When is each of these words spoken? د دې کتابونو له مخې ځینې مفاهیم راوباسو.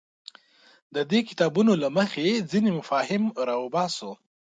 د 0.95 0.97
دې 1.11 1.19
کتابونو 1.29 1.71
له 1.83 1.89
مخې 1.97 2.27
ځینې 2.51 2.69
مفاهیم 2.79 3.23
راوباسو. 3.47 4.11